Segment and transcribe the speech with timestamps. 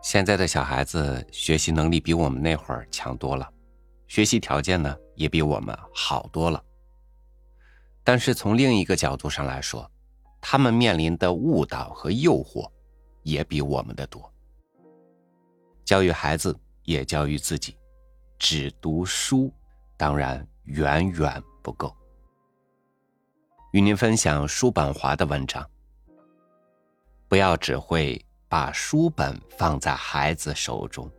[0.00, 3.46] 现在的小孩子学习能力比我们那会儿强多了，
[4.06, 6.62] 学习条件呢也比我们好多了。
[8.04, 9.90] 但是从另一个角度上来说，
[10.40, 12.70] 他们面临的误导和诱惑
[13.22, 14.32] 也比我们的多。
[15.84, 17.76] 教育孩子也教育自己，
[18.38, 19.52] 只读书
[19.96, 21.94] 当然远远不够。
[23.72, 25.68] 与您分享叔本华的文章：
[27.28, 28.24] 不要只会。
[28.48, 31.10] 把书本放在孩子手中。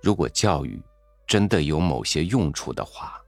[0.00, 0.80] 如果教育
[1.26, 3.20] 真的有某些用处的话，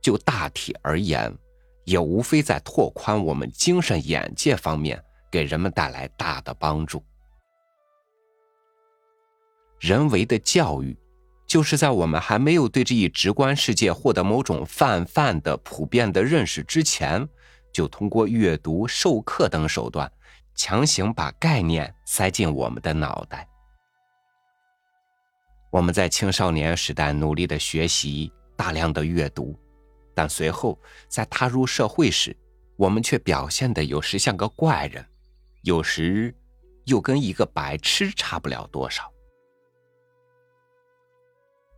[0.00, 1.36] 就大体而言，
[1.82, 5.02] 也无非在拓宽我们精神眼界方面，
[5.32, 7.02] 给人们带来大的帮助。
[9.80, 10.96] 人为的教育。
[11.54, 17.28] 就是在我们还没有对这一直观世界获得某种泛泛的、普遍的认识之前，
[17.72, 20.10] 就通过阅读、授课等手段，
[20.56, 23.48] 强行把概念塞进我们的脑袋。
[25.70, 29.56] 我们在青少年时代努力的学习、大量的阅读，
[30.12, 32.36] 但随后在踏入社会时，
[32.76, 35.06] 我们却表现的有时像个怪人，
[35.62, 36.34] 有时
[36.86, 39.08] 又跟一个白痴差不了多少。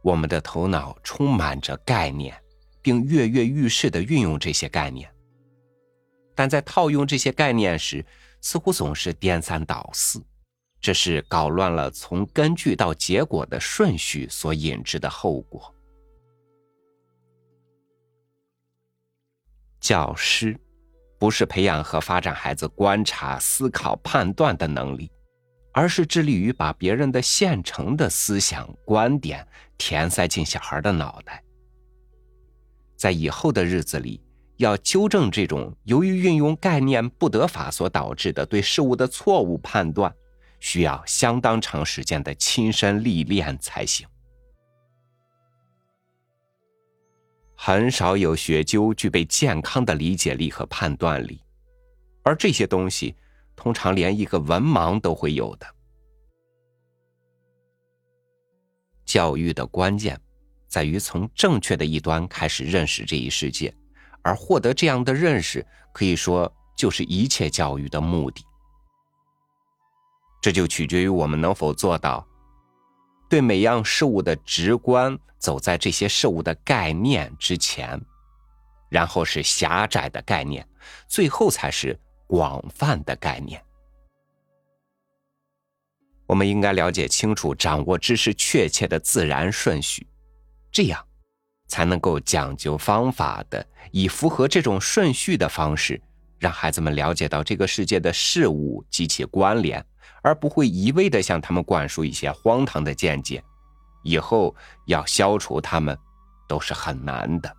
[0.07, 2.33] 我们的头脑充满着概念，
[2.81, 5.13] 并跃跃欲试的运用这些概念，
[6.33, 8.07] 但在套用这些概念时，
[8.41, 10.25] 似乎总是颠三倒四，
[10.81, 15.75] 这是搞乱了从根据到结果的顺序所引致的后果。
[19.81, 20.57] 教师
[21.19, 25.11] 不是培养和发展孩子观察、思考、判断的能力。
[25.79, 29.47] 而是致力于把别人的现成的思想观点
[29.79, 31.43] 填塞进小孩的脑袋。
[32.97, 34.21] 在以后的日子里，
[34.57, 40.15] 要纠正这种由于运用概念不得法所导致的对事物的错误判断，
[40.61, 44.07] 需要相当长时间的亲身历练才行。
[47.55, 51.41] 很少有学究具备健康的理解力和判断力，
[52.23, 53.15] 而这些东西。
[53.59, 55.67] 通常连一个文盲都会有的。
[59.07, 60.21] 教育的关键
[60.69, 63.73] 在于从正确的一端开始认识这一世界，
[64.21, 68.45] 而获得这样的认识，可以说就是一切教育的目的。
[70.43, 72.27] 这就取决于我们能否做到
[73.31, 77.99] 对每样事物的直观走在这些事物的概念之前，
[78.91, 80.69] 然后是狭窄的概念，
[81.09, 81.99] 最后才是。
[82.29, 83.63] 广泛的概念，
[86.27, 90.07] 我们应该了解清楚，掌握知识确切的自然顺序，
[90.73, 91.07] 这样
[91.69, 96.01] 才能够讲究方法的，以符合这种顺序的方式，
[96.39, 99.85] 让孩子们了解到这个世界的事物及其关联，
[100.23, 103.43] 而不会一味的向他们灌输一些荒唐的见解。
[104.03, 104.55] 以后
[104.87, 105.97] 要消除他们，
[106.49, 107.57] 都是很难的。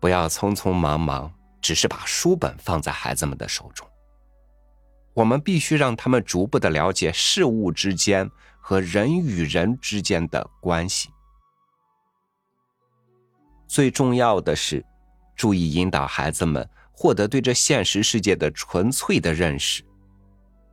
[0.00, 1.32] 不要匆匆忙忙。
[1.60, 3.86] 只是把书本放在孩子们的手中，
[5.18, 8.30] 我们必须让他们逐步的了解事物之间
[8.60, 11.08] 和人与人之间的关系。
[13.66, 14.84] 最重要的是，
[15.34, 19.82] 注意引导孩子们获得对这现实世界的纯粹的认识，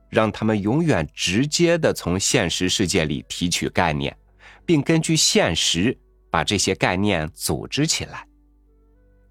[0.09, 4.16] 让他们永远直接的从现实世界里提取概念，
[4.63, 5.97] 并根据现实
[6.29, 8.28] 把这些概念组织起来，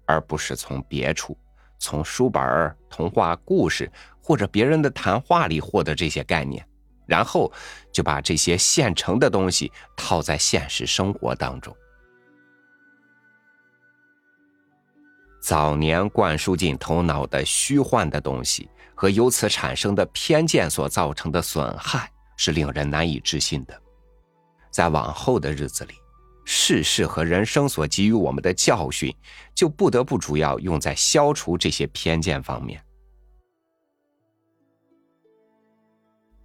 [0.05, 1.37] 而不是从别处。
[1.85, 6.67] 从书本、童话故事或者别人的谈话里获得这些概念，
[7.05, 7.51] 然后
[7.93, 11.75] 就把这些现成的东西套在现实生活当中。
[15.39, 23.79] 早年灌输进头脑的虚幻的东西和由此产生的偏见所造成的损害，是令人难以置信的。
[24.71, 25.93] 在往后的日子里。
[26.45, 29.13] 世事和人生所给予我们的教训，
[29.53, 32.79] 就不得不主要用在消除这些偏见方面。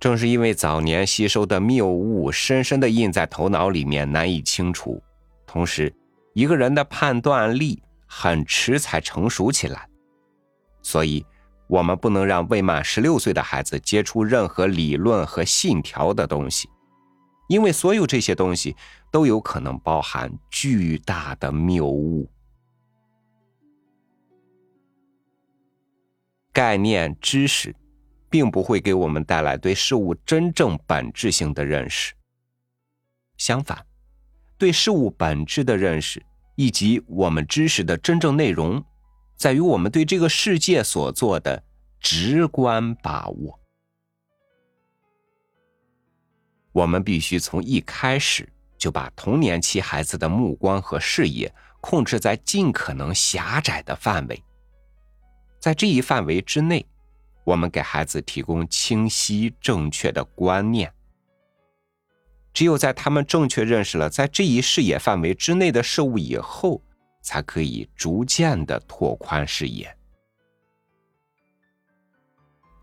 [0.00, 5.02] 正是因为早年吸收的谬误深深的印在头脑里面，难以清除，
[5.46, 5.94] 同时
[6.32, 9.86] 一个人的判断力很迟才成熟起来，
[10.80, 11.22] 所以
[11.68, 16.70] 我们不能让未满十六岁的孩子接触任何理论和信条的东西。
[17.50, 18.76] 因为所有这些东西
[19.10, 22.30] 都有可能包含巨大的谬误。
[26.52, 27.74] 概念知识，
[28.28, 32.14] 并不会给我们带来对事物真正本质性的认识。
[33.36, 33.84] 相反，
[34.56, 36.24] 对事物本质的认识，
[36.54, 38.80] 以及我们知识的真正内容，
[39.36, 41.64] 在于我们对这个世界所做的
[41.98, 43.59] 直观把握。
[46.72, 54.42] 我们必须从一开始就把童年期孩子的目光和视野控制在尽可能狭窄的范围，
[55.58, 56.86] 在这一范围之内，
[57.44, 60.92] 我们给孩子提供清晰正确的观念。
[62.52, 66.82] 只有在他们正确认识了在这一视野范围之内的事物以后，
[67.22, 69.96] 才可以逐渐的拓宽视野。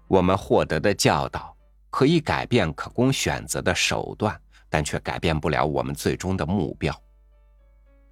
[0.08, 1.57] 我们获得的教导
[1.98, 4.40] 可以改变可供选择的手段，
[4.70, 6.96] 但却改变不了我们最终的目标。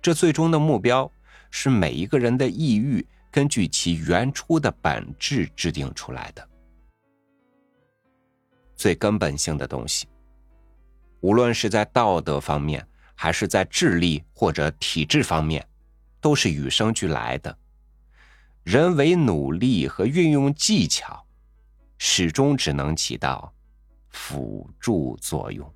[0.02, 1.12] 这最终的目标
[1.52, 6.50] 是每一个人的意欲根据其原初的本质制定出来的，
[8.76, 10.08] 最根本性的东西。
[11.20, 12.84] 无论是在道德方面，
[13.14, 15.64] 还是在智力或者体质方面，
[16.20, 17.56] 都是与生俱来的。
[18.64, 21.24] 人为努力和运用技巧，
[22.00, 23.54] 始终只能起到
[24.16, 25.70] 辅助作用。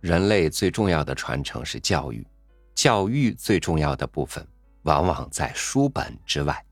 [0.00, 2.24] 人类最重要的传承是教育，
[2.74, 4.46] 教育最重要的部分
[4.82, 6.64] 往往在书本之外。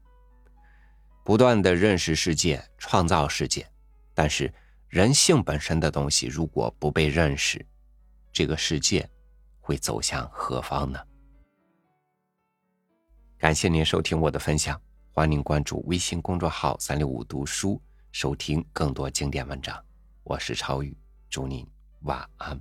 [1.24, 3.66] 不断的认识世界，创造世界，
[4.14, 4.52] 但是
[4.88, 7.64] 人性本身的东西如果不被认识，
[8.32, 9.08] 这个世界
[9.60, 10.98] 会走向何方呢？
[13.36, 14.80] 感谢您收听我的分享，
[15.10, 17.80] 欢迎您关注微信公众号“三六五读书”，
[18.12, 19.84] 收听更多经典文章。
[20.22, 20.96] 我是超宇，
[21.28, 21.66] 祝您
[22.02, 22.58] 晚安。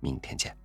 [0.00, 0.63] 明天见。